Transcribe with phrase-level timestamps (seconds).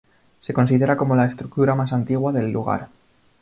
[0.39, 2.89] Se considera como la estructura más antigua del lugar.